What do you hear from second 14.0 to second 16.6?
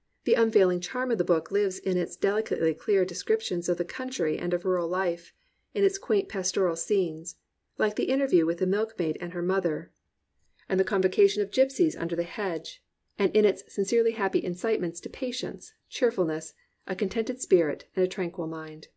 happy incitements to patience, cheerfulness,